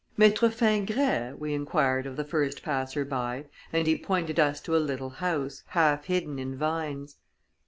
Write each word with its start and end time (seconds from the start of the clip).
"Mâitre 0.17 0.49
Fingret?" 0.51 1.37
we 1.37 1.53
inquired 1.53 2.07
of 2.07 2.15
the 2.15 2.23
first 2.23 2.63
passer 2.63 3.05
by, 3.05 3.45
and 3.71 3.85
he 3.85 3.95
pointed 3.95 4.39
us 4.39 4.59
to 4.61 4.75
a 4.75 4.81
little 4.83 5.11
house, 5.11 5.61
half 5.67 6.05
hidden 6.05 6.39
in 6.39 6.57
vines. 6.57 7.17